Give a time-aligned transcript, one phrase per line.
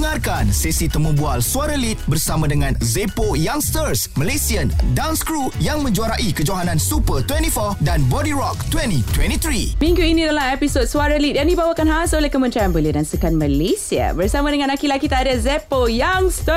[0.00, 6.32] Dengarkan sesi temu bual Suara Lead bersama dengan Zepo Youngsters, Malaysian Dance Crew yang menjuarai
[6.32, 9.76] kejohanan Super 24 dan Body Rock 2023.
[9.76, 14.16] Minggu ini adalah episod Suara Lead yang dibawakan khas oleh Kementerian Belia dan Sukan Malaysia
[14.16, 16.48] bersama dengan laki-laki kita ada Zeppo Youngsters.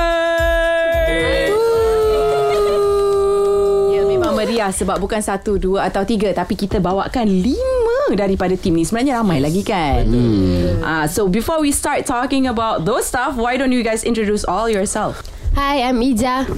[3.92, 7.73] Ya memang meriah sebab bukan satu, dua atau tiga tapi kita bawakan lima
[8.16, 8.86] daripada tim ni.
[8.86, 10.06] Sebenarnya ramai lagi kan?
[10.08, 10.82] Hmm.
[10.82, 14.70] Uh, so before we start talking about those stuff, why don't you guys introduce all
[14.70, 15.22] yourself?
[15.54, 16.50] Hi, I'm Ija.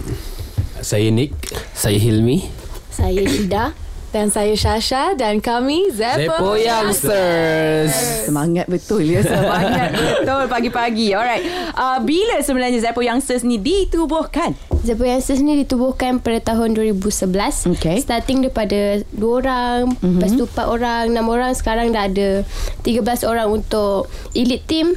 [0.86, 1.34] Saya Nick
[1.74, 2.48] Saya Hilmi
[2.94, 3.85] Saya Shida.
[4.16, 6.40] Dan saya Shasha dan kami Zeppo.
[6.40, 9.92] Zepo Youngsters Semangat betul ya Semangat
[10.24, 11.44] betul pagi-pagi Alright
[11.76, 14.56] uh, Bila sebenarnya Zeppo Youngsters ni ditubuhkan?
[14.88, 17.74] Zeppo Youngsters ni ditubuhkan pada tahun 2011.
[17.76, 18.00] Okay.
[18.00, 20.22] Starting daripada dua orang, mm-hmm.
[20.22, 21.52] lepas tu empat orang, enam orang.
[21.58, 22.46] Sekarang dah ada
[22.86, 24.06] 13 orang untuk
[24.38, 24.94] elite team.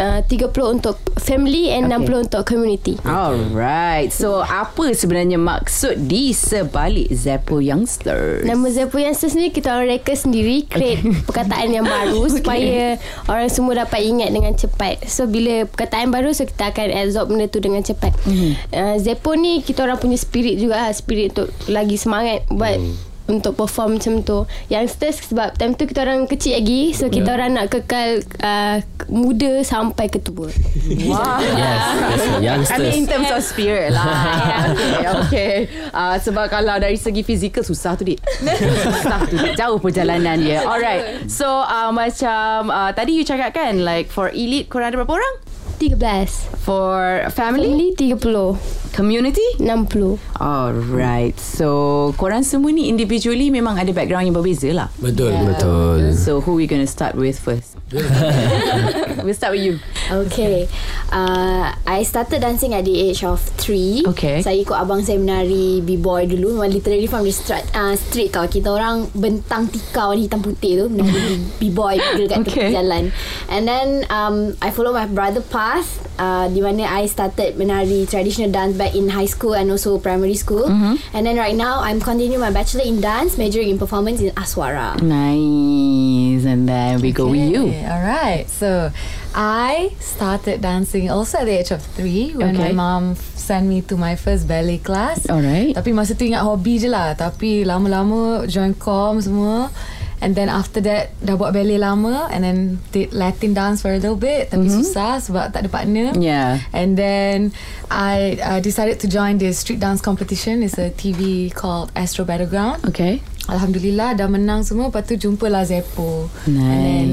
[0.00, 2.04] Uh, 30 untuk family and Okay.
[2.04, 2.20] okay.
[2.20, 2.94] 60 untuk community.
[3.02, 8.44] Alright So apa sebenarnya maksud di sebalik Zeppo Youngsters?
[8.44, 11.24] Nama Zeppo Youngsters ni kita orang reka sendiri create okay.
[11.24, 12.34] perkataan yang baru okay.
[12.40, 12.82] supaya
[13.26, 15.08] orang semua dapat ingat dengan cepat.
[15.08, 18.12] So bila perkataan baru so kita akan absorb benda tu dengan cepat.
[18.28, 18.52] Mm-hmm.
[18.72, 23.07] Uh, Zeppo ni kita orang punya spirit juga lah, spirit untuk lagi semangat buat mm.
[23.28, 24.48] Untuk perform macam tu.
[24.72, 29.60] Youngsters sebab time tu kita orang kecil lagi so kita orang nak kekal uh, muda
[29.62, 30.48] sampai ke tua.
[31.08, 31.40] Wow.
[31.40, 34.08] Yes, yes I Youngsters mean in terms of spirit lah
[34.72, 35.54] Okay, okay.
[35.92, 38.18] Uh, Sebab kalau dari segi fizikal Susah tu dik
[38.84, 43.80] Susah tu dik Jauh perjalanan dia Alright So uh, macam uh, Tadi you cakap kan
[43.84, 45.34] Like for elite Korang ada berapa orang?
[45.78, 46.58] 13.
[46.58, 47.94] For family?
[47.94, 48.58] Family 30.
[48.92, 49.46] Community?
[49.62, 50.18] 60.
[50.42, 56.42] Alright So korang semua ni Individually Memang ada background yang berbeza lah Betul Betul So
[56.42, 57.78] who we gonna start with first?
[59.24, 59.74] we'll start with you
[60.10, 60.68] Okay
[61.12, 64.40] uh, I started dancing at the age of 3 Okay.
[64.40, 68.48] Saya ikut abang saya menari B-boy dulu Memang literally from the street, uh, street tau
[68.48, 72.52] Kita orang bentang tika warna hitam putih tu Menari B-boy dekat Okay.
[72.52, 72.68] okay.
[72.72, 73.10] jalan
[73.52, 78.48] And then um, I follow my brother path uh, Di mana I started menari traditional
[78.52, 80.96] dance Back in high school and also primary school mm-hmm.
[81.12, 84.96] And then right now I'm continuing my bachelor in dance Majoring in performance in Aswara
[85.02, 88.48] Nice And then we go with you All right.
[88.48, 88.90] So
[89.38, 92.68] I started dancing also at the age of three when Okay.
[92.68, 95.30] my mom sent me to my first ballet class.
[95.30, 95.78] Alright.
[95.78, 97.14] Tapi masa tu ingat hobi je lah.
[97.14, 99.70] Tapi lama-lama join com semua.
[100.18, 104.02] And then after that dah buat ballet lama and then did Latin dance for a
[104.02, 104.82] little bit tapi mm-hmm.
[104.82, 106.10] susah sebab tak ada partner.
[106.18, 106.58] Yeah.
[106.74, 107.54] And then
[107.86, 110.66] I uh, decided to join this street dance competition.
[110.66, 112.82] It's a TV called Astro Battleground.
[112.90, 116.28] Okay Alhamdulillah dah menang semua Lepas tu jumpalah Zeppo.
[116.44, 116.60] Nice.
[116.60, 117.08] And then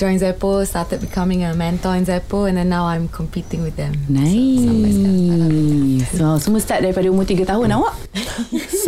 [0.00, 3.92] join Zeppo Started becoming a mentor in Zeppo And then now I'm competing with them.
[4.08, 6.08] Nice.
[6.16, 7.94] so, Semua start daripada umur 3 tahun awak?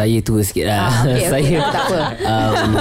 [0.00, 0.88] Saya tua sikit lah.
[0.88, 1.28] Ah, okay, okay.
[1.28, 2.00] Saya Tak apa.
[2.32, 2.72] um,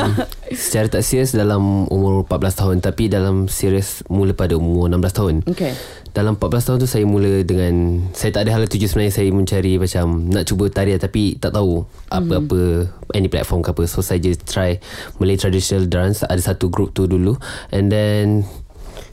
[0.54, 5.36] Secara tak serius Dalam umur 14 tahun Tapi dalam serius Mula pada umur 16 tahun
[5.46, 5.74] Okay
[6.12, 9.78] Dalam 14 tahun tu Saya mula dengan Saya tak ada hal tuju sebenarnya Saya mencari
[9.78, 14.46] macam Nak cuba tarian Tapi tak tahu Apa-apa Any platform ke apa So saya just
[14.50, 14.82] try
[15.22, 17.38] Malay traditional dance Ada satu group tu dulu
[17.70, 18.50] And then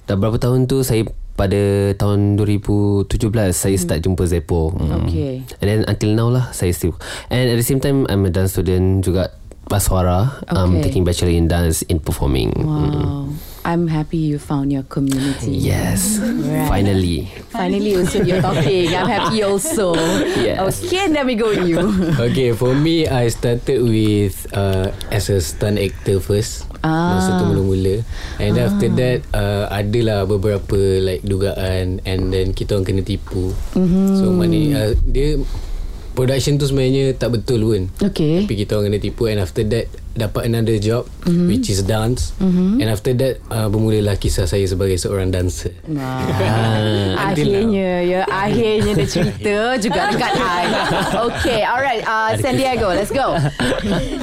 [0.08, 1.04] Dah berapa tahun tu Saya
[1.36, 3.12] pada tahun 2017
[3.52, 4.72] saya start jumpa Zeppo.
[4.72, 5.04] Mm.
[5.04, 5.34] Okay.
[5.60, 6.96] And then until now lah saya still.
[7.28, 10.42] And at the same time I'm a dance student juga Baswara.
[10.48, 10.90] I'm Okay.
[10.90, 12.54] taking bachelor in dance in performing.
[12.64, 13.26] Wow
[13.66, 16.22] I'm happy you found your community Yes.
[16.22, 16.70] Right.
[16.70, 17.26] Finally.
[17.50, 19.98] Finally also you're talking I'm happy also
[20.38, 20.62] Yes.
[20.86, 21.82] Okay let me go with you
[22.30, 26.70] Okay, for me, I started with uh, as a stunt actor first.
[26.86, 27.18] Ah.
[27.18, 28.06] Masa tu mula-mula.
[28.38, 33.50] And then after that, uh, adalah beberapa like dugaan and then kita orang kena tipu.
[33.74, 34.06] Mm-hmm.
[34.14, 35.42] So, maknanya uh, dia
[36.16, 37.92] production tu sebenarnya tak betul pun.
[38.00, 41.44] Okay Tapi kita orang kena tipu and after that dapat another job mm-hmm.
[41.52, 42.32] which is dance.
[42.40, 42.80] Mm-hmm.
[42.80, 45.76] And after that uh, bermulalah kisah saya sebagai seorang dancer.
[47.26, 50.64] Akhirnya ya Akhirnya dia cerita Juga dekat I
[51.28, 53.36] Okay alright uh, San Diego Let's go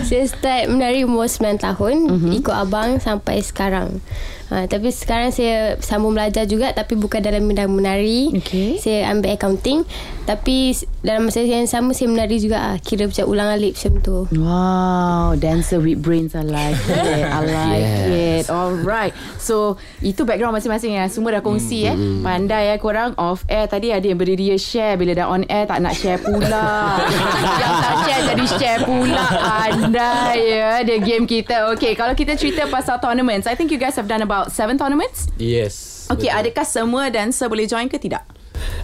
[0.07, 2.31] Saya start menari umur 9 tahun mm-hmm.
[2.41, 4.01] Ikut abang sampai sekarang
[4.49, 8.33] ha, Tapi sekarang saya sambung belajar juga Tapi bukan dalam bidang menari.
[8.35, 8.75] Okay.
[8.75, 9.85] Saya ambil accounting.
[10.23, 14.17] Tapi dalam masa yang sama Saya menari juga ah, Kira macam ulang alik macam tu.
[14.33, 18.07] Wow Dancer with brains I like it I like Yes.
[18.07, 18.45] it.
[18.47, 19.11] Alright.
[19.37, 21.95] So Itu background masing-masing ya Semua dah kongsi eh.
[22.19, 23.13] Pandai ya korang.
[23.15, 23.67] Off air.
[23.67, 24.95] Tadi ada yang berdiri share.
[24.95, 26.97] Bila dah on air Tak nak share pula.
[27.61, 29.25] Yang tak share Jadi share pula.
[29.29, 31.67] Pandai ya Dia game kita.
[31.71, 35.29] Okay Kalau kita cerita pasal tournaments I think you guys have done about Seven tournaments
[35.37, 36.05] Yes.
[36.11, 36.39] Okay betul.
[36.39, 38.25] adakah semua dancer Boleh join ke tidak?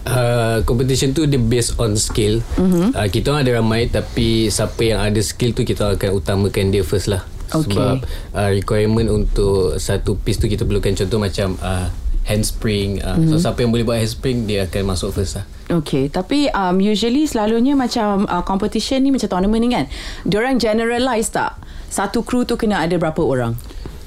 [0.00, 2.40] Uh, competition tu dia based on skill.
[2.56, 2.96] Mm-hmm.
[2.96, 6.80] Uh, kita orang ada ramai tapi siapa yang ada skill tu kita akan utamakan dia
[6.80, 7.20] first lah.
[7.52, 7.76] Okay.
[7.76, 7.96] Sebab
[8.32, 11.92] uh, requirement untuk satu piece tu kita perlukan contoh macam uh,
[12.24, 13.04] handspring.
[13.04, 13.36] Uh, mm-hmm.
[13.36, 15.44] So siapa yang boleh buat handspring dia akan masuk first lah.
[15.70, 19.84] Okay, tapi um, usually selalunya macam uh, competition ni macam tournament ni kan.
[20.26, 21.60] Diorang generalize tak?
[21.90, 23.54] Satu crew tu kena ada berapa orang?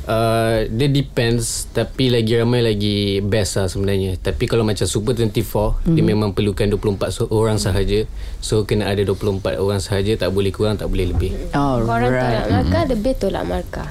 [0.04, 4.20] Uh, dia depends Tapi lagi ramai lagi best lah sebenarnya.
[4.20, 5.96] Tapi kalau macam Super 24 mm-hmm.
[5.96, 8.04] Dia memang perlukan 24 so- orang sahaja.
[8.44, 11.32] So kena ada 24 orang sahaja Tak boleh kurang Tak boleh lebih.
[11.56, 11.88] Alright.
[11.88, 13.88] Korang tolak markah Lebih tolak markah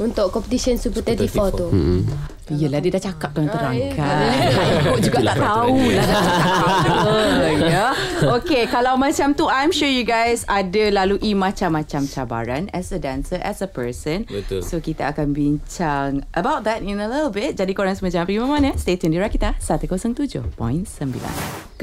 [0.00, 1.68] Untuk competition Super 34 tu
[2.52, 4.28] Yelah dia dah cakap terang-terang kan
[4.84, 7.86] Ikut juga tak tahu lah dah cakap apa, ya.
[8.40, 13.40] Okay kalau macam tu I'm sure you guys Ada lalui macam-macam cabaran As a dancer
[13.40, 14.28] As a person.
[14.28, 14.60] Betul.
[14.62, 17.56] So kita akan bincang About that in a little bit.
[17.56, 20.52] Jadi korang semua jangan pergi mana Stay tune di Rakita 107.9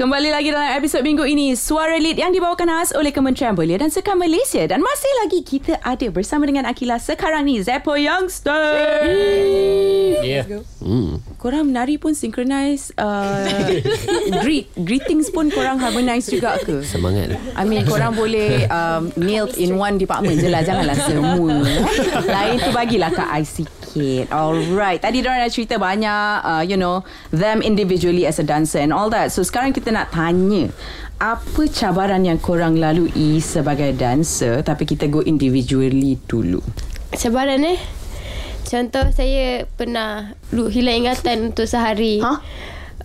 [0.00, 1.52] Kembali lagi dalam episod minggu ini.
[1.52, 4.64] Suara Lead yang dibawakan khas oleh Kementerian Belia dan Sukan Malaysia.
[4.64, 9.04] Dan masih lagi kita ada bersama dengan Akila sekarang ni Zeppo Youngster.
[10.24, 10.59] Yeah
[11.36, 13.46] Korang menari pun synchronize uh,
[14.44, 16.82] greet, Greetings pun korang harmonize juga ke?
[16.84, 17.36] Semangat.
[17.56, 20.64] I mean korang boleh um, Nailed in one department je lah.
[20.64, 21.60] Janganlah semua.
[22.24, 24.32] Lain tu bagilah kat I sikit.
[24.32, 25.02] Alright.
[25.02, 27.02] Tadi diorang dah cerita banyak uh, You know
[27.34, 29.34] Them individually as a dancer and all that.
[29.34, 30.72] So sekarang kita nak tanya
[31.20, 36.64] apa cabaran yang korang lalui sebagai dancer tapi kita go individually dulu.
[37.12, 37.99] Cabaran eh
[38.70, 42.22] Contoh saya pernah lu hilang ingatan untuk sehari.
[42.22, 42.38] Ha?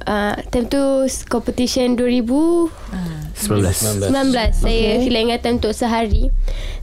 [0.05, 2.69] Uh, time tu competition 2019
[3.33, 6.29] 19 19 saya hilang ingatan untuk sehari.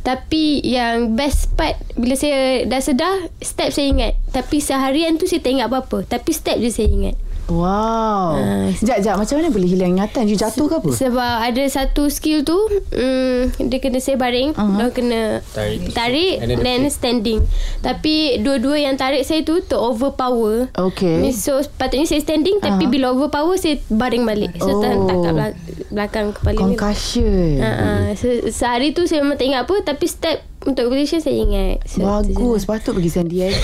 [0.02, 4.12] Tapi yang best part bila saya dah sedar step saya ingat.
[4.34, 6.02] Tapi seharian tu saya tak ingat apa-apa.
[6.02, 7.14] Tapi step je saya ingat.
[7.46, 8.34] Wow.
[8.34, 8.70] Ah.
[8.70, 9.14] Sekejap, sekejap.
[9.16, 10.24] Macam mana boleh hilang ingatan?
[10.24, 10.90] You jatuh ke apa?
[10.92, 12.54] Sebab ada satu skill tu
[12.92, 14.76] um, Dia kena saya baring uh-huh.
[14.76, 15.90] Dia kena Tarik.
[15.90, 17.42] Tarik And then standing
[17.80, 21.32] Tapi dua-dua yang tarik saya tu To overpower Okay.
[21.32, 22.90] So patutnya saya standing Tapi Uh-huh.
[22.90, 24.80] bila overpower Saya baring balik So Oh.
[24.80, 27.58] terhentak kat belak- belakang kepala ni Concussion.
[27.58, 28.02] uh-huh.
[28.14, 32.00] Se- Sehari tu saya memang tak ingat apa Tapi step untuk competition saya ingat so,
[32.00, 32.22] je lah.
[32.22, 33.54] Bagus Patut pergi San Diego.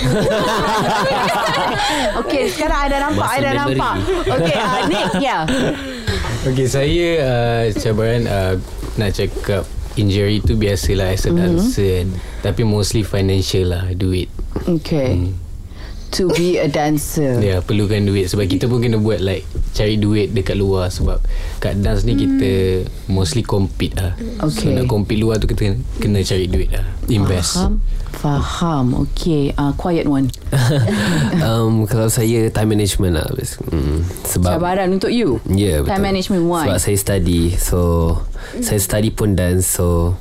[2.21, 3.57] Okay sekarang I dah nampak dah memory.
[3.57, 3.95] nampak.
[4.27, 5.37] Okay uh, Nick Ya.
[6.45, 8.53] Okay saya uh, Cabaran uh,
[8.99, 9.63] Nak cakap
[9.97, 11.39] Injury tu biasalah As a mm-hmm.
[11.39, 12.07] dancer kan.
[12.45, 14.29] Tapi mostly financial lah Duit.
[14.67, 15.33] Okay
[16.17, 17.37] To be a dancer.
[17.37, 18.33] Ya yeah, perlukan duit.
[18.33, 19.45] Sebab kita pun kena buat like
[19.77, 20.89] Cari duit dekat luar.
[20.89, 21.21] Sebab
[21.61, 24.69] Kat dance ni kita Mostly compete lah Okay.
[24.69, 27.61] So nak compete luar tu Kita kena, kena cari duit lah Invest.
[27.61, 27.73] Faham.
[28.09, 28.85] Faham.
[29.09, 29.53] Okay.
[29.53, 30.33] Uh, Quiet one.
[31.45, 35.37] Um, Kalau saya Time management lah mm, Sebab Cabaran untuk you.
[35.45, 35.91] Ya yeah, betul.
[35.93, 36.65] Time management why?
[36.65, 37.79] Sebab saya study So
[38.65, 40.17] Saya study pun dance So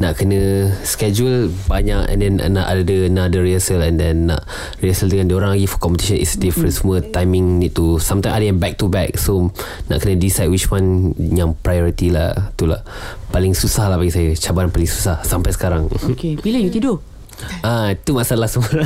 [0.00, 4.44] nak kena schedule banyak and then nak ada ada rehearsal and then nak
[4.80, 7.04] rehearsal dengan orang lagi for competition is different semua.
[7.04, 9.52] Timing need to sometimes ada yang back to back so
[9.92, 12.80] nak kena decide which one yang priority lah tu lah.
[13.30, 15.86] Paling susah lah bagi saya cabaran paling susah sampai sekarang.
[15.88, 16.98] Okay Bila you tidur?
[17.64, 18.68] Ah itu masalah semua.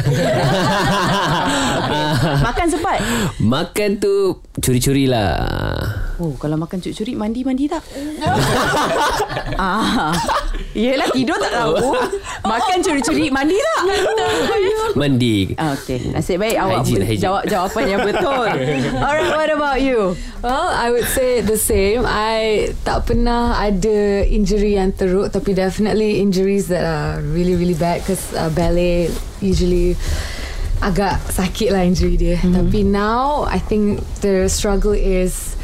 [2.47, 2.99] Makan sempat?
[3.43, 5.35] Makan tu curi-curi lah
[6.23, 7.83] Oh kalau makan curi-curi Mandi-mandi tak
[9.59, 10.15] ah,
[10.75, 11.95] Yelah tidur tak tahu
[12.45, 13.81] Makan curi-curi Mandi tak
[14.95, 17.25] mandi Ah, Okay Nasib baik awak Hygiene, ber- hygiene.
[17.25, 18.47] jawab jawapan yang betul
[19.05, 22.05] Alright what about you Well, I would say the same.
[22.05, 28.05] I tak pernah ada injury yang teruk, tapi definitely injuries that are really really bad.
[28.05, 29.09] Because uh, ballet
[29.41, 29.97] usually
[30.85, 32.37] agak sakit lah injury dia.
[32.37, 32.61] Mm-hmm.
[32.61, 35.57] Tapi now I think the struggle is.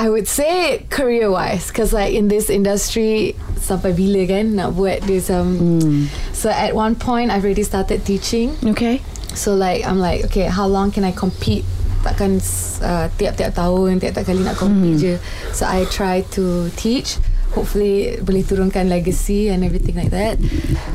[0.00, 5.04] I would say career wise Because like in this industry Sampai bila kan Nak buat
[5.04, 6.08] this um, mm.
[6.32, 8.56] So at one point I've already started teaching.
[8.64, 9.04] Okay.
[9.36, 11.68] So like I'm like okay how long can I compete?
[12.00, 12.40] Takkan
[12.80, 15.14] uh, tiap-tiap tahun tiap-tiap kali nak compete je.
[15.52, 17.20] So I try to teach.
[17.52, 20.40] Hopefully boleh turunkan legacy and everything like that.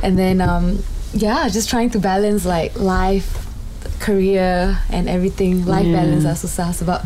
[0.01, 0.81] And then um
[1.13, 3.44] yeah just trying to balance like life
[3.99, 6.01] career and everything life Yeah.
[6.01, 6.99] balance lah susah sebab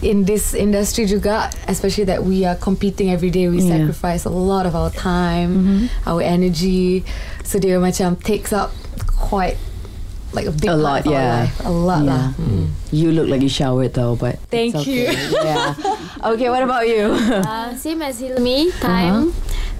[0.00, 3.80] in this industry juga especially that we are competing every day we Yeah.
[3.80, 7.02] sacrifice a lot of our time our energy
[7.42, 8.74] so dia macam takes up
[9.14, 9.56] quite
[10.34, 11.34] like a big A part lot, of our yeah.
[11.46, 12.10] life a lot Yeah.
[12.10, 12.24] lah
[12.94, 15.10] You look like you showered though, but Thank okay.
[15.42, 15.74] yeah.
[16.22, 17.10] Okay, what about you?
[17.42, 19.34] Uh, same as Hilmi Time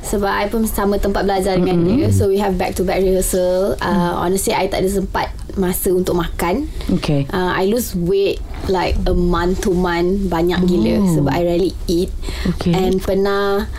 [0.05, 3.79] Sebab I pun sama tempat belajar dengan dia So we have back to back rehearsal
[3.79, 6.67] uh, Honestly I tak ada sempat Masa untuk makan
[6.99, 7.31] Okay.
[7.31, 12.11] uh, I lose weight Like a month to month Banyak gila Sebab I rarely eat
[12.57, 12.75] Okay.
[12.75, 13.71] And pernah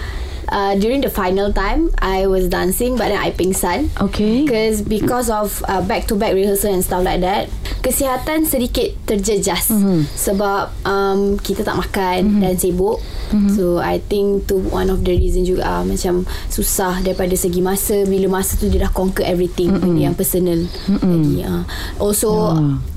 [0.50, 4.44] uh, During the final time I was dancing But then I pingsan Okay.
[4.44, 7.50] Because because of uh, back to back rehearsal and stuff like that,
[7.82, 10.06] kesihatan sedikit terjejas mm-hmm.
[10.14, 12.42] sebab um, kita tak makan mm-hmm.
[12.42, 12.98] dan sibuk.
[13.32, 13.52] Mm-hmm.
[13.56, 18.04] So I think tu one of the reason juga uh, macam susah daripada segi masa
[18.06, 19.98] bila masa tu dia dah conquer everything mm-hmm.
[19.98, 20.66] yang personal.
[20.90, 21.10] Mm-hmm.
[21.10, 21.64] Lagi uh.
[22.02, 22.95] also Yeah.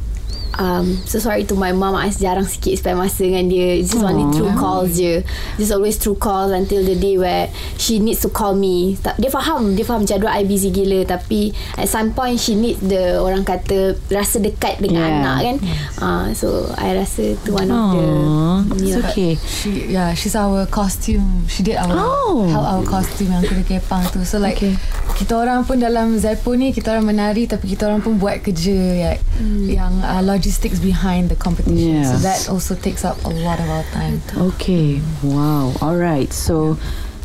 [0.58, 4.02] Um, so sorry to my mum I jarang sikit spend masa dengan dia It's just
[4.02, 5.22] only through calls je
[5.54, 7.46] Just always through calls Until the day where
[7.78, 11.86] She needs to call me Dia faham Dia faham jadual I busy gila Tapi At
[11.86, 15.18] some point She needs the Orang kata Rasa dekat dengan Yeah.
[15.22, 15.56] anak kan
[16.02, 19.02] uh, So I rasa tu one of the Aww, it's Yeah.
[19.06, 19.32] okay.
[19.38, 21.46] She yeah, she's our costume.
[21.46, 22.50] She did our Oh.
[22.50, 24.26] help our costume yang kuda kepang tu.
[24.26, 24.74] So like Okay.
[25.18, 28.78] Kita orang pun dalam Zaipo ni kita orang menari tapi kita orang pun buat kerja
[28.78, 29.18] yang
[29.66, 32.06] yang uh, logistics behind the competition.
[32.06, 32.14] Yeah.
[32.14, 34.22] So that also takes up a lot of our time.
[34.54, 35.02] Okay.
[35.26, 35.74] Wow.
[35.82, 36.30] All right.
[36.30, 36.78] So,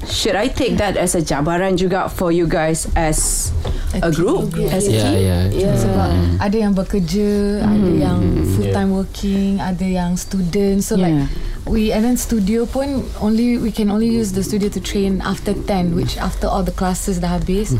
[0.06, 3.52] should I take that as a jabaran juga for you guys as
[3.94, 4.52] a, A group?
[4.52, 4.76] team, yeah.
[4.76, 5.16] As a Ya, team?
[5.22, 5.38] ya.
[5.50, 5.76] Yeah.
[5.78, 6.10] Sebab
[6.42, 7.30] ada yang bekerja,
[7.62, 8.20] ada yang
[8.58, 10.82] full time working, ada yang student.
[10.82, 11.06] So Yeah.
[11.06, 11.18] like
[11.64, 15.56] we and then studio pun only we can only use the studio to train after
[15.56, 17.72] 10 which after all the classes dah habis.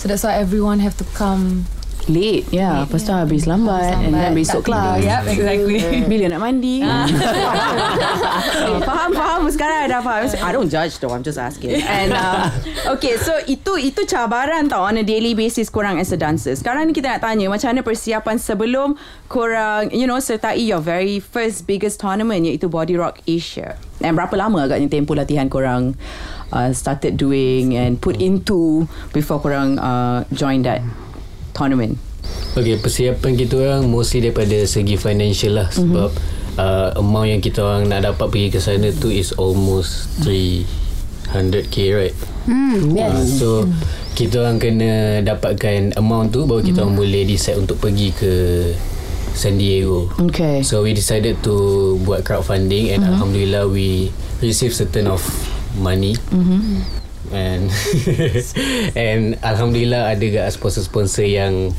[0.00, 1.68] So that's why everyone have to come
[2.06, 2.46] Late.
[2.54, 2.86] Yeah.
[2.86, 3.98] Lepas tu habis lambat.
[3.98, 5.02] And then besok kelas.
[5.02, 5.78] Yep, exactly.
[6.10, 6.76] Bila nak mandi
[8.88, 12.50] Faham faham Sekarang I dah faham I don't judge though I'm just asking And um,
[12.98, 16.86] Okay so Itu itu cabaran tau On a daily basis Korang as a dancer Sekarang
[16.86, 18.94] ni kita nak tanya Macam mana persiapan sebelum
[19.26, 24.34] Korang You know Sertai your very first Biggest tournament Iaitu Body Rock Asia And berapa
[24.38, 25.98] lama agaknya Tempoh latihan korang
[26.54, 31.05] uh, Started doing And put into Before korang uh, Join that
[31.56, 31.96] Tournament
[32.56, 36.56] Okay, persiapan kita orang mostly daripada segi financial lah sebab mm-hmm.
[36.56, 42.16] uh, amount yang kita orang nak dapat pergi ke sana tu is almost 300k right?
[42.48, 43.12] Hmm, yes.
[43.12, 43.48] Uh, so
[44.16, 48.32] kita orang kena dapatkan amount tu baru kita orang boleh decide untuk pergi ke
[49.36, 50.08] San Diego.
[50.32, 51.54] Okay So we decided to
[52.08, 53.12] buat crowdfunding and mm-hmm.
[53.20, 54.08] alhamdulillah we
[54.40, 55.20] receive certain of
[55.76, 56.16] money.
[56.32, 57.04] Mm-hmm.
[57.32, 57.70] And
[58.98, 61.74] and alhamdulillah ada gak sponsor-sponsor yang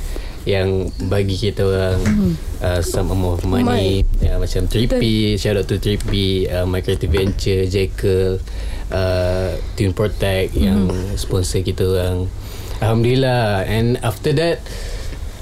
[0.48, 2.32] yang bagi kita orang mm-hmm.
[2.63, 4.08] uh, some amount of money.
[4.24, 8.39] Uh, macam 3P shout out to 3P uh, My Creative Venture Jekyll
[8.89, 10.63] uh, Tune Protect mm-hmm.
[10.63, 10.80] yang
[11.20, 12.32] sponsor kita orang.
[12.80, 13.68] Alhamdulillah.
[13.68, 14.63] And after that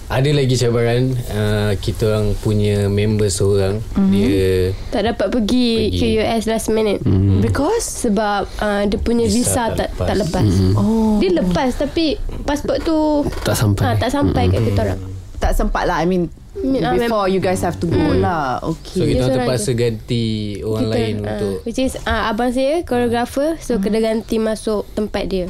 [0.08, 4.12] ada lagi cabaran uh, kita orang punya member seorang mm-hmm.
[4.12, 4.54] dia
[4.88, 5.98] Tak dapat pergi, Pergi.
[5.98, 7.02] ke US last minute.
[7.02, 7.42] Hmm.
[7.42, 10.46] Because Sebab uh, dia punya Visa visa, tak tak tak lepas.
[10.46, 10.78] lepas.
[10.78, 13.82] Oh Dia lepas tapi pasport tu Tak sampai.
[13.84, 15.00] ah, tak sampai kat kita orang.
[15.36, 19.12] tak sempat lah I mean before you guys have to go lah so okay kita
[19.12, 20.26] Dia orang seorang terpaksa ganti
[20.64, 25.28] orang lain ah, untuk Which is uh, abang saya choreographer so kena ganti masuk tempat
[25.28, 25.46] dia.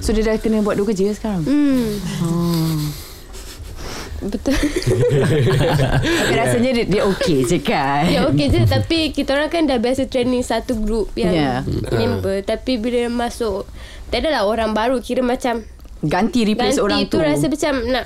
[0.00, 1.92] so dia dah kena buat dua kerja sekarang Hmm.
[4.26, 4.52] Betul.
[6.26, 8.06] tapi rasanya dia, dia okay je kan.
[8.06, 8.60] Ya okey je.
[8.62, 11.60] Tapi kita orang kan dah biasa training satu group yang Yeah.
[11.90, 12.40] member.
[12.40, 13.66] Tapi bila masuk
[14.06, 15.66] tak adalah orang baru kira macam
[16.00, 17.18] ganti replace ganti orang tu tu.
[17.18, 18.04] rasa macam nak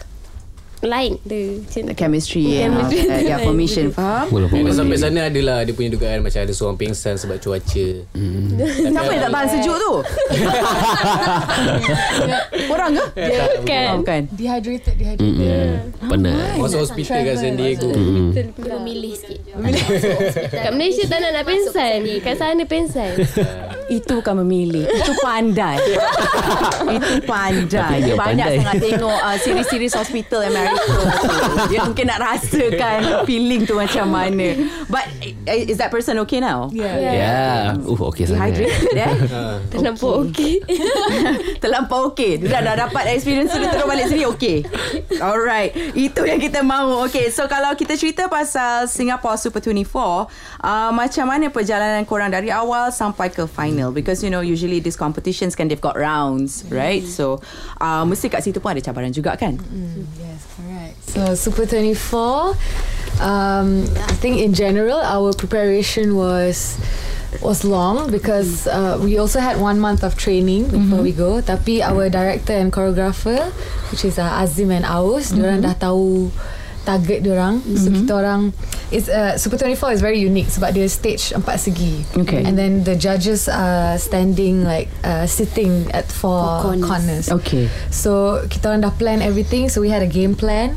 [0.81, 2.99] lain dia macam The chemistry yeah, Chemistry.
[3.05, 4.49] uh, yeah, formation faham boleh.
[4.73, 7.87] sampai sana adalah dia punya dugaan macam ada seorang pingsan sebab cuaca.
[8.17, 8.57] Hmm.
[8.57, 9.93] Siapa yang tak tahan sejuk tu?
[12.71, 13.05] Orang ke?
[13.15, 14.21] dia kan Oh, bukan.
[14.33, 15.37] Dehydrated, dehydrated.
[15.37, 16.09] Mm-mm.
[16.09, 16.57] Penat.
[16.57, 17.89] Masuk hospital kat San Diego.
[17.91, 18.75] Betul Dia pula.
[18.81, 19.39] memilih sikit
[20.55, 23.13] Kat Malaysia tak nak nak pensan Kat sana pensan
[23.89, 25.77] Itu bukan memilih Itu pandai
[26.89, 30.70] Itu pandai Banyak sangat tengok uh, Series-series hospital tu.
[31.71, 32.99] Dia mungkin nak rasakan
[33.29, 34.57] Feeling tu macam mana
[34.89, 35.07] But
[35.47, 36.69] eh, Is that person okay now?
[36.73, 36.97] Yeah.
[36.97, 37.13] Ya.
[37.13, 37.41] Ya.
[37.79, 38.59] Uh, okey sangat.
[38.59, 39.15] Dehydrated eh
[39.73, 40.55] Terlampau okey
[41.63, 44.65] Terlampau okey Dia dah, dah dapat experience tu terus balik sini okey
[45.21, 50.91] Alright Itu yang kita mahu Okay so kalau kita cerita pasal Singapore Super 24 uh,
[50.91, 55.55] Macam mana perjalanan korang Dari awal sampai ke final because you know usually these competitions
[55.55, 57.05] kan they've got rounds, right?
[57.05, 57.41] So
[57.81, 59.57] uh, mesti kat situ pun ada cabaran juga kan?
[60.17, 60.97] Yes, correct.
[61.09, 62.57] So Super 24,
[63.21, 66.79] um, I think in general our preparation was
[67.43, 71.41] was long because uh, we also had one month of training before we go.
[71.41, 73.51] Tapi our director and choreographer,
[73.91, 76.31] which is uh, Azim and Aus, diorang dah tahu
[76.85, 77.63] target diorang.
[77.79, 78.51] So kita orang
[78.91, 82.03] it's uh, Super 24 is very unique sebab dia stage empat segi.
[82.27, 82.43] Okay.
[82.43, 86.87] And then the judges are standing like uh, sitting at four, Four corners.
[86.91, 87.27] corners.
[87.43, 87.67] Okay.
[87.91, 89.71] So kita orang dah plan everything.
[89.71, 90.75] So we had a game plan,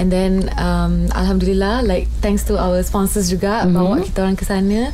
[0.00, 3.76] and then um, alhamdulillah, like thanks to our sponsors juga mm-hmm.
[3.76, 4.92] bawa kita orang ke sana.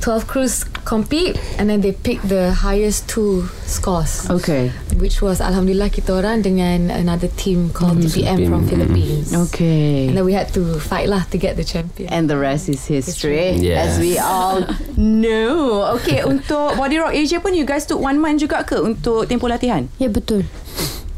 [0.00, 4.30] 12 crews compete and then they pick the highest two scores.
[4.30, 4.70] Okay.
[4.96, 9.34] Which was alhamdulillah kita orang dengan another team called TPM from Philippines.
[9.34, 10.08] Okay.
[10.08, 12.08] And then we had to fight lah to get the champion.
[12.08, 13.76] And the rest is history, Yes.
[13.76, 14.62] as we all
[14.96, 15.90] know.
[16.00, 19.50] Okay, untuk Body Rock Asia pun you guys took one month juga ke untuk tempoh
[19.50, 19.90] latihan?
[19.98, 20.46] Ya betul.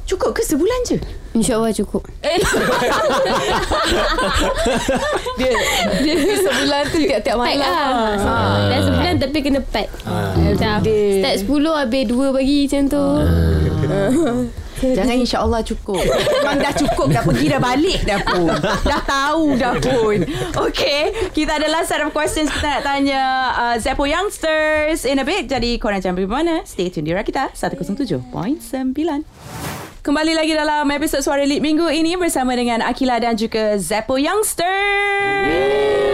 [0.08, 0.98] Cukup ke sebulan je?
[1.38, 2.02] InsyaAllah cukup.
[5.38, 5.52] dia,
[6.02, 7.62] dia sebulan tu tiap-tiap Pack malam.
[7.62, 7.86] lah.
[8.18, 8.34] Ha.
[8.68, 9.88] Dah sebulan tapi kena pack.
[10.04, 13.04] Macam start 10 habis 2 bagi macam tu.
[14.78, 18.46] Jangan insyaAllah cukup Memang dah cukup Dah pergi dah balik dah pun
[18.86, 20.22] Dah tahu dah pun
[20.54, 23.22] Okay Kita ada last set of questions Kita nak tanya
[23.58, 27.58] uh, Zeppo Youngsters In a bit Jadi korang jangan pergi mana Stay tune di Rakita
[27.58, 28.22] 107.9
[30.08, 36.07] Kembali lagi dalam episod Suara Lead minggu ini Bersama dengan Akila dan juga Zeppo Youngsters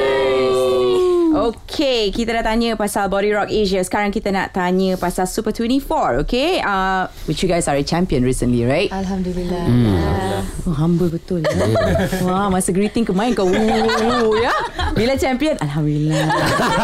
[1.35, 3.83] Okay, kita dah tanya pasal Body Rock Asia.
[3.83, 6.63] Sekarang kita nak tanya pasal Super 24, okay?
[6.63, 8.87] Uh, which you guys are a champion recently, right?
[8.95, 9.67] Alhamdulillah.
[10.63, 11.59] Oh, humble betul ya.
[12.23, 14.55] Wah, masa greeting kemain kau ya.
[14.95, 16.23] Bila champion, alhamdulillah.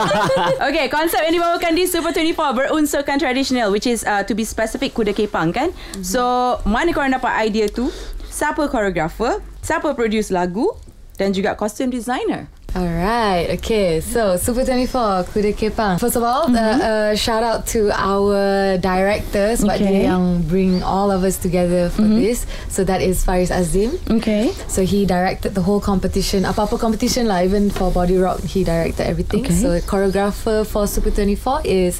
[0.66, 4.90] okay, konsep yang dibawakan di Super 24 berunsurkan traditional which is uh, to be specific
[4.98, 5.70] kuda kepang kan.
[5.70, 6.02] Mm-hmm.
[6.02, 7.94] So, mana korang dapat idea tu?
[8.26, 9.38] Siapa choreographer?
[9.62, 10.74] Siapa produce lagu?
[11.14, 12.50] Dan juga costume designer.
[12.76, 14.00] Alright, okay.
[14.00, 15.98] So Super 24 Kuda Kepang.
[15.98, 16.54] First of all, mm-hmm.
[16.54, 20.06] uh, uh, shout out to our director sebab Okay.
[20.06, 22.22] dia yang bring all of us together for mm-hmm.
[22.22, 22.46] this.
[22.70, 23.98] So that is Faris Azim.
[24.06, 24.54] Okay.
[24.70, 26.46] So he directed the whole competition.
[26.46, 29.42] Apa-apa competition lah, even for Body Rock, he directed everything.
[29.50, 29.54] Okay.
[29.58, 31.98] So choreographer for Super 24 is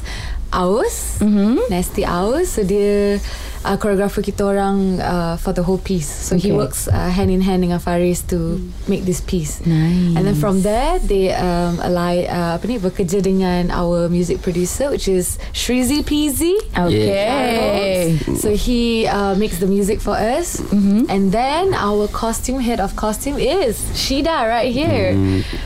[0.55, 1.67] Aus, mm-hmm.
[1.67, 2.55] Nasty Aus.
[2.55, 3.19] So dia
[3.63, 6.07] uh, choreographer kita orang uh, for the whole piece.
[6.07, 6.57] So he Okay.
[6.57, 9.61] works uh, hand in hand dengan Faris to make this piece.
[9.63, 10.15] Nice.
[10.17, 14.89] And then from there, they um, ally, uh, apa ni, bekerja dengan our music producer,
[14.89, 16.57] which is Shrizi Peasy.
[16.73, 18.17] Okay.
[18.37, 20.59] So he uh, makes the music for us,
[21.07, 25.13] and then our costume head of costume is Shida right here.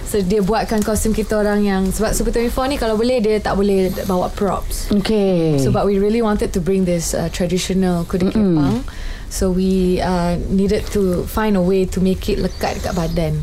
[0.06, 3.56] So dia buatkan kostum kita orang yang sebab Super 24 ni kalau boleh dia tak
[3.56, 4.91] boleh bawa props.
[4.91, 5.58] Okay.
[5.60, 8.82] So but we really wanted to bring this uh, traditional kuda kepang.
[9.26, 13.34] So we uh, needed to find a way to make it lekat dekat badan.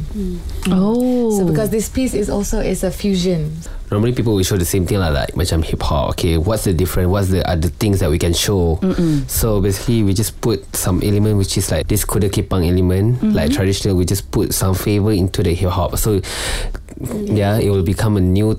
[0.73, 1.37] oh.
[1.37, 3.53] So because this piece is also is a fusion.
[3.93, 6.17] Normally people will show the same thing lah, like macam hip hop.
[6.17, 7.13] Okay, what's the difference?
[7.13, 8.81] What's the other things that we can show?
[9.29, 13.53] So basically, we just put some element which is like this kuda kepang element, like
[13.53, 13.93] traditional.
[13.93, 16.01] We just put some flavor into the hip hop.
[16.01, 16.25] So
[17.29, 18.57] yeah, it will become a new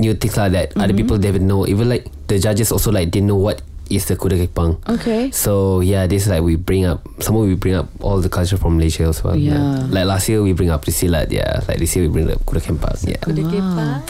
[0.00, 1.68] new thing like that other people they don't know.
[1.68, 4.78] Even like the judges also like didn't know what is the kuda kepang.
[4.88, 5.30] Okay.
[5.34, 7.02] So yeah, this like we bring up.
[7.18, 9.36] Somehow we bring up all the culture from Malaysia as well.
[9.36, 9.84] Yeah.
[9.90, 11.30] Like last year we bring up the silat.
[11.34, 11.60] Yeah.
[11.66, 12.96] Like this year we bring up kuda kepang.
[13.04, 13.20] Yeah.
[13.20, 14.00] Kuda kepang.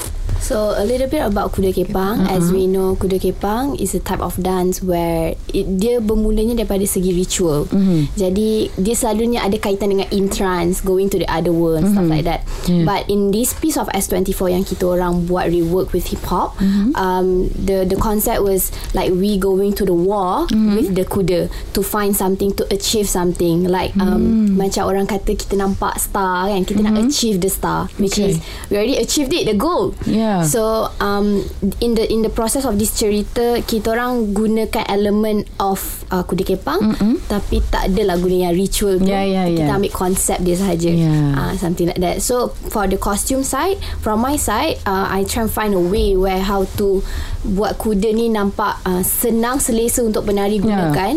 [0.41, 2.27] So a little bit about kuda kepang.
[2.27, 6.83] As we know, kuda kepang is a type of dance where it, dia bermulanya daripada
[6.83, 7.69] segi ritual.
[8.17, 12.25] Jadi dia selalunya ada kaitan dengan in trance, going to the other world, stuff like
[12.25, 12.43] that.
[12.67, 16.57] But in this piece of S24 yang kita orang buat rework with hip hop,
[16.97, 21.81] um, the the concept was like we going to the war with the kuda to
[21.85, 23.69] find something to achieve something.
[23.69, 28.17] Like um, macam orang kata kita nampak star kan, kita nak achieve the star, which
[28.17, 28.35] Okay.
[28.35, 29.95] is we already achieved it, the goal.
[30.03, 30.30] Yeah.
[30.47, 31.43] So um
[31.83, 35.81] in the in the process of this cerita kita orang gunakan element of
[36.15, 37.15] uh, kuda kepang mm-hmm.
[37.27, 39.11] tapi tak adalah guna yang ritual tu.
[39.11, 39.79] Yeah, yeah, kita yeah.
[39.79, 40.91] ambil konsep dia sahaja.
[40.91, 41.35] Yeah.
[41.35, 42.23] Uh, something like that.
[42.23, 46.15] So for the costume side from my side uh, I try and find a way
[46.15, 47.03] where how to
[47.41, 50.93] buat kuda ni nampak uh, senang selesa untuk penari Yeah.
[50.93, 51.13] gunakan.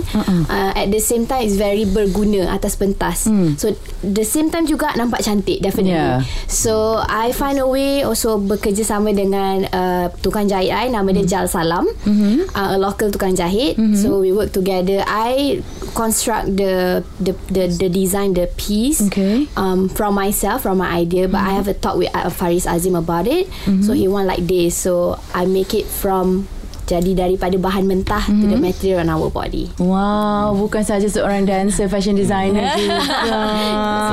[0.48, 3.28] Uh, at the same time is very berguna atas pentas.
[3.60, 6.00] So the same time juga nampak cantik definitely.
[6.00, 6.24] Yeah.
[6.48, 11.52] So I find a way also bekerjasama dengan uh, tukang jahit I nama dia Jal
[11.52, 11.84] Salam.
[12.08, 12.56] Mm-hmm.
[12.56, 13.76] Uh, a local tukang jahit.
[13.76, 14.00] Mm-hmm.
[14.00, 15.04] So we work together.
[15.04, 15.60] I
[15.92, 19.46] construct the the the, the design the piece Okay.
[19.60, 22.96] um, from myself from my idea but I have a talk with uh, Faris Azim
[22.96, 23.52] about it.
[23.84, 24.78] So he want like this.
[24.78, 26.48] So I make it from
[26.84, 28.42] jadi daripada bahan mentah mm-hmm.
[28.42, 29.72] to the material on our body.
[29.80, 33.00] Wow, bukan saja seorang dancer, fashion designer juga.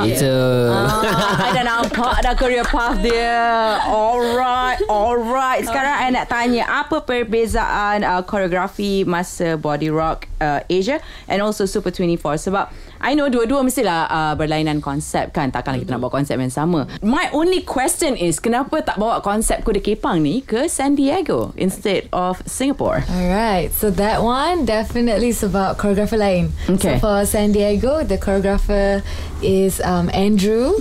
[0.07, 0.35] Itu
[0.71, 3.79] Ah, I dah nampak dah career path dia.
[3.85, 5.63] Alright, alright.
[5.67, 11.67] Sekarang I nak tanya apa perbezaan uh, koreografi masa Body Rock uh, Asia and also
[11.67, 15.49] Super 24 sebab I know dua-dua mestilah uh, berlainan konsep kan.
[15.49, 16.85] Takkanlah kita nak bawa konsep yang sama.
[17.01, 22.13] My only question is kenapa tak bawa konsep Kuda Kepang ni ke San Diego instead
[22.13, 23.01] of Singapore?
[23.09, 26.53] Alright, so that one definitely is about choreographer lain.
[26.69, 27.01] Okay.
[27.01, 29.01] So for San Diego, the choreographer
[29.41, 30.77] is um, Andrew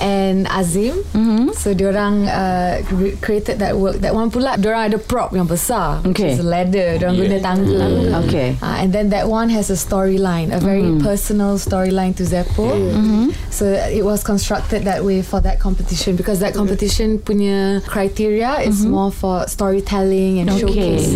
[0.00, 1.04] and Azim.
[1.52, 2.80] So diorang uh,
[3.20, 4.00] created that work.
[4.00, 6.00] That one pula, diorang ada prop yang besar.
[6.08, 6.32] Okay.
[6.32, 6.96] Which is a ladder.
[6.96, 7.84] Diorang guna tangga.
[8.24, 8.56] Okay.
[8.64, 12.72] Uh, and then that one has a storyline, a very personal storyline to Zeppo.
[13.52, 18.86] So it was constructed that way for that competition because that competition punya criteria is
[18.88, 20.64] more for storytelling and Okay.
[20.64, 21.09] showcasing.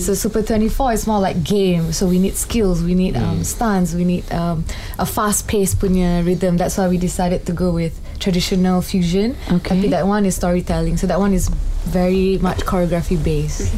[0.00, 1.92] So Super 24 is more like game.
[1.92, 4.64] So we need skills, we need um, stunts, we need um,
[4.98, 6.56] a fast paced punya rhythm.
[6.56, 9.36] That's why we decided to go with traditional fusion.
[9.62, 9.76] Okay.
[9.76, 10.96] Tapi that one is storytelling.
[10.96, 11.48] So that one is
[11.88, 13.72] very much choreography based.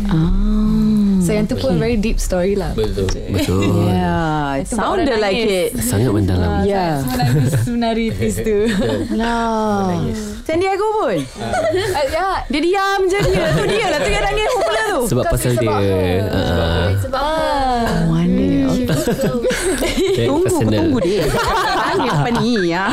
[1.20, 2.72] So yang tu pun very deep story lah.
[2.74, 3.06] Betul.
[3.06, 5.76] Betul Yeah, it sounded like it.
[5.78, 7.04] Sangat mendalam Yeah.
[7.06, 8.66] Menangis menari piece tu.
[9.14, 9.94] Lah.
[10.42, 11.18] San Diego pun.
[11.38, 12.42] Uh, yeah.
[12.50, 13.46] Dia diam je dia.
[13.54, 14.52] Tu dia lah tu yang nangis
[15.00, 15.16] tu.
[15.16, 15.72] Sebab pasal dia
[16.28, 18.04] uh, Sebab ah.
[18.08, 18.50] Mana?
[18.90, 20.80] very Tunggu, personal.
[20.84, 21.24] tunggu dia.
[21.90, 22.52] Tanya apa ni?
[22.70, 22.86] Ya.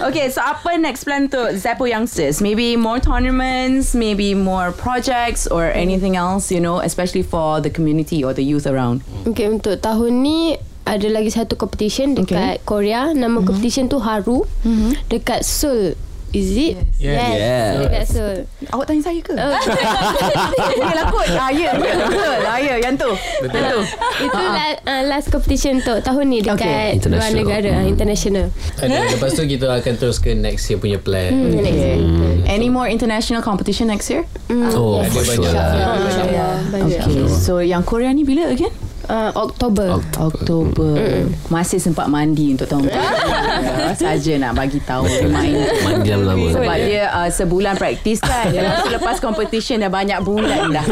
[0.00, 2.40] Okay, so apa next plan untuk Zeppo Youngsters?
[2.40, 8.24] Maybe more tournaments, maybe more projects or anything else, you know, especially for the community
[8.24, 9.04] or the youth around.
[9.28, 10.56] Okay, untuk tahun ni
[10.88, 12.66] ada lagi satu competition dekat okay.
[12.66, 13.12] Korea.
[13.12, 13.46] Nama mm-hmm.
[13.46, 14.46] competition tu Haru.
[14.64, 14.90] Mm-hmm.
[15.12, 15.94] Dekat Seoul.
[16.30, 16.78] Is it?
[16.94, 17.18] Yes.
[17.34, 17.70] Yes.
[17.82, 18.38] Dekat Seoul.
[18.70, 19.34] Awak tanya saya ke?
[19.34, 19.50] Oh,
[20.94, 21.26] lah kot.
[21.34, 22.38] Ah, ya, ya, betul.
[22.46, 23.10] Ah, ya, yang tu.
[23.42, 23.80] Yang tu.
[24.22, 27.02] itu la, uh, last competition untuk tahun ni dekat Okay.
[27.02, 27.70] luar negara.
[27.82, 28.46] Uh, international.
[28.78, 31.34] Ada, lepas tu kita akan terus ke next year punya plan.
[31.50, 31.98] Okay.
[32.46, 34.22] Any more international competition next year?
[34.70, 35.98] Oh Ada for sure lah
[36.30, 36.62] Yeah.
[36.70, 37.26] Okay.
[37.26, 38.70] So yang Korea ni bila again?
[39.10, 39.98] Uh, Oktober.
[40.14, 41.26] Oktober.
[41.50, 45.66] Masih sempat mandi untuk tahun ya, saja nak bagi tahu dia main.
[45.82, 48.46] Mandi lama-lama Sebab dia uh, sebulan praktis kan.
[48.54, 50.86] Lepas tu lepas competition Dah banyak bulan dah.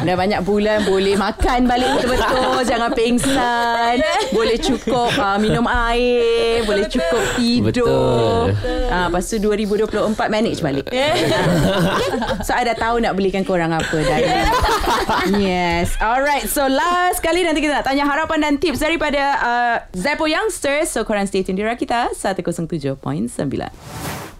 [0.00, 2.64] Dah banyak bulan Boleh makan balik betul-betul.
[2.64, 4.00] Jangan pengsan.
[4.32, 6.64] Boleh cukup uh, minum air.
[6.64, 8.56] Boleh cukup tidur Betul.
[8.88, 10.88] uh, Lepas tu 2024 manage balik.
[12.48, 14.18] So I dah tahu nak belikan korang apa dah.
[15.36, 15.92] Yes.
[16.00, 20.90] Alright So last kali nanti kita nak tanya harapan dan tips Daripada uh, Zeppo Youngsters.
[20.90, 23.02] So korang stay tune di Rakita 107.9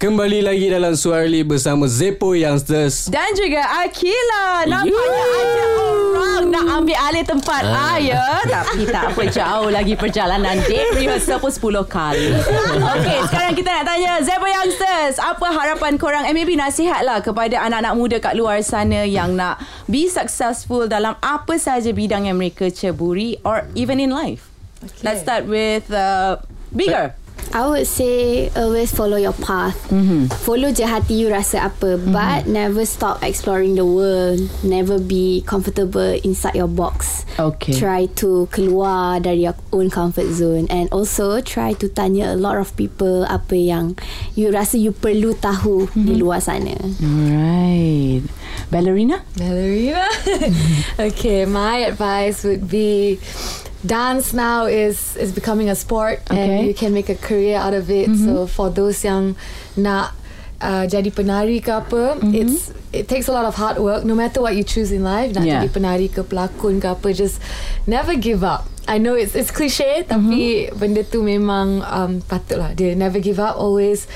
[0.03, 3.07] Kembali lagi dalam Suarli bersama Zeppo Youngsters.
[3.07, 4.67] Dan juga Akila.
[4.67, 7.95] Nampaknya ada orang Nak ambil alih tempat ah.
[7.95, 10.59] Ayah Tapi tak apa Jauh lagi perjalanan.
[10.67, 12.35] Date rehearsal pun 10 kali.
[12.99, 16.27] Okay sekarang kita nak tanya Zeppo Youngsters Apa harapan korang?
[16.27, 21.15] And maybe nasihat lah Kepada anak-anak muda kat luar sana Yang nak Be successful Dalam
[21.23, 24.51] apa saja bidang yang mereka ceburi Or even in life.
[24.83, 25.07] Okay.
[25.07, 26.43] Let's start with uh,
[26.75, 27.22] Bigger
[27.53, 29.77] I would say always follow your path.
[29.91, 30.33] Mm-hmm.
[30.47, 32.15] Follow je hati you rasa apa, mm-hmm.
[32.15, 34.41] but never stop exploring the world.
[34.65, 37.27] Never be comfortable inside your box.
[37.37, 37.75] Okay.
[37.75, 42.57] Try to keluar dari your own comfort zone and also try to tanya a lot
[42.57, 43.99] of people apa yang
[44.39, 46.07] you rasa you perlu tahu mm-hmm.
[46.09, 46.77] di luar sana.
[47.03, 50.05] Alright Ballerina Ballerina.
[51.11, 53.19] okay, my advice would be
[53.83, 56.39] dance now is is becoming a sport Okay.
[56.39, 58.09] and you can make a career out of it.
[58.15, 59.35] So for those yang
[59.75, 60.15] nak
[60.63, 64.05] uh, jadi penari ke apa, it's it takes a lot of hard work.
[64.05, 65.61] No matter what you choose in life, nak Yeah.
[65.61, 67.43] jadi penari ke pelakon ke apa, just
[67.85, 68.69] never give up.
[68.87, 73.55] I know it's it's cliche, tapi benda tu memang um, patutlah dia never give up.
[73.59, 74.07] Always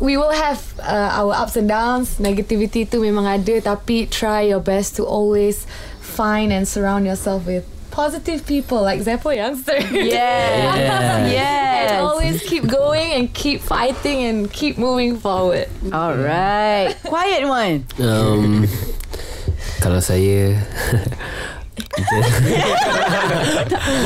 [0.00, 2.18] we will have uh, our ups and downs.
[2.18, 5.66] Negativity tu memang ada, tapi try your best to always
[6.00, 9.78] find and surround yourself with positive people like Zeppo Youngster.
[9.92, 11.28] Yeah.
[11.28, 11.90] Yes.
[11.92, 15.68] and always keep going and keep fighting and keep moving forward.
[15.92, 16.96] Alright.
[17.04, 17.84] Quiet one.
[18.00, 18.64] um,
[19.82, 20.56] Kalau saya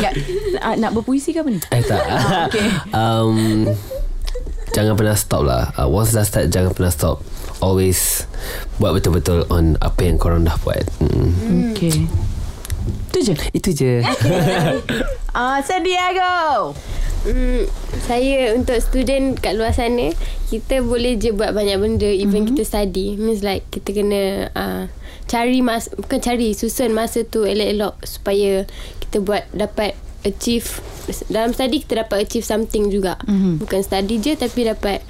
[0.02, 0.10] Ya,
[0.58, 1.58] nak, nak berpuisi ke apa ni?
[1.70, 2.02] Eh tak
[2.50, 2.66] okay.
[2.94, 3.66] um,
[4.76, 7.24] Jangan pernah stop lah uh, Once dah start Jangan pernah stop
[7.64, 8.28] Always
[8.76, 11.72] Buat betul-betul On apa yang korang dah buat mm.
[11.72, 12.04] Okay.
[13.08, 13.34] Itu je.
[13.56, 13.92] Itu je
[15.36, 16.72] Uh, San Diego.
[17.28, 17.68] Hmm,
[18.08, 20.16] saya untuk student kat luar sana
[20.48, 22.54] kita boleh je buat banyak benda even mm-hmm.
[22.54, 24.86] kita study means like kita kena uh,
[25.26, 28.62] cari mas bukan cari susun masa tu elok-elok supaya
[29.02, 30.66] kita buat dapat achieve
[31.30, 33.62] dalam study kita dapat achieve something juga mm-hmm.
[33.62, 35.00] bukan study je tapi dapat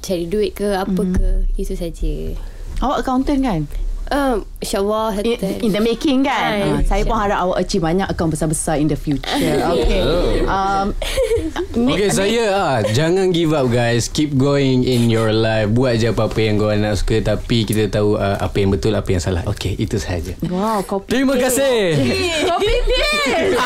[0.00, 1.16] cari duit ke apa mm-hmm.
[1.16, 1.28] ke
[1.60, 2.34] itu saja
[2.82, 3.62] Awak accountant kan?
[4.04, 6.36] Um, InsyaAllah In, in the making kan?
[6.52, 6.68] Hai.
[6.68, 9.24] uh, Saya pun harap awak achieve banyak Account besar-besar in the future.
[9.72, 10.02] Okay.
[10.44, 10.92] Um,
[11.78, 14.06] ni- Okay ni- saya ah Jangan give up guys.
[14.06, 15.68] Keep going in your life.
[15.68, 19.08] Buat je apa-apa yang korang nak suka Tapi kita tahu uh, Apa yang betul Apa
[19.08, 19.46] yang salah.
[19.46, 20.34] Okay itu sahaja.
[20.44, 21.96] Wow kopi Terima kasih.
[22.44, 23.38] Kopi paste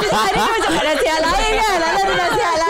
[0.00, 1.76] Tadi macam nak nasihat lain kan?
[1.76, 2.69] Lala ada nasihat lain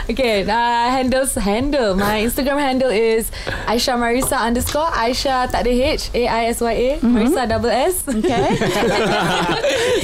[0.09, 1.97] Okay, uh, handles handle.
[1.97, 3.31] My Instagram handle is
[3.67, 8.05] Aisyah Marisa underscore Aisyah tak ada H A I S Y A Marisa double S.
[8.09, 8.55] Okay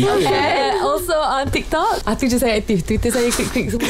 [0.01, 2.03] And also on TikTok.
[2.07, 2.83] Ah tu je saya aktif.
[2.85, 3.89] Twitter saya klik-klik semua.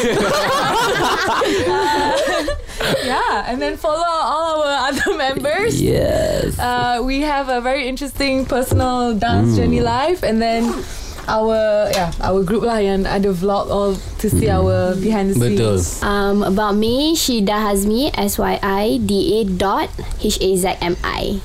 [3.05, 5.81] Yeah, and then follow all our other members.
[5.81, 10.69] Yes Uh, we have a very interesting personal dance journey live, and then
[11.29, 15.79] our yeah our group lah yang ada vlog all to see our behind the Betul.
[15.81, 16.03] scenes.
[16.05, 19.89] Um, about me, Shida Hazmi, S-Y-I-D-A dot
[20.21, 21.41] H-A-Z-M-I.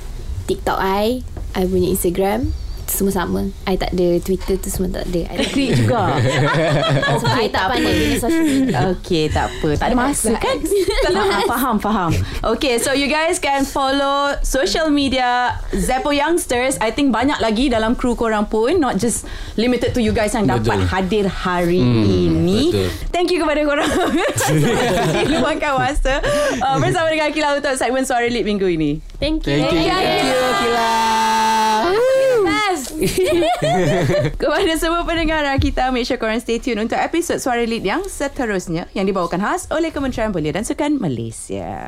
[0.46, 1.22] TikTok I,
[1.58, 2.54] I punya Instagram,
[2.88, 3.40] semua sama.
[3.64, 5.20] I tak ada Twitter tu semua tak ada.
[5.26, 6.14] I tak Klik juga.
[7.20, 8.78] Sebab I tak pandai guna social media.
[8.94, 9.68] Okay tak apa.
[9.74, 10.56] Tak ada masa kan?
[11.10, 12.12] faham, faham faham.
[12.54, 16.78] Okay so you guys can follow Social media Zeppo Youngsters.
[16.78, 18.76] I think banyak lagi Dalam kru korang pun.
[18.76, 20.62] Not just Limited to you guys Yang Betul.
[20.62, 22.62] dapat hadir hari Hmm, ini.
[22.70, 22.88] betul.
[23.10, 23.90] Thank you kepada korang.
[25.32, 26.20] Luangkan masa.
[26.56, 29.00] Uh, Bersama dengan Kila Untuk segmen Suara Lead minggu ini.
[29.16, 29.56] Thank you.
[29.58, 29.88] Thank you.
[29.88, 30.90] Thank you Kila
[34.40, 38.88] Kepada semua pendengar kita Make sure korang stay tune Untuk episod Suara Lead yang seterusnya
[38.96, 41.84] Yang dibawakan khas oleh Kementerian Belia dan Sukan Malaysia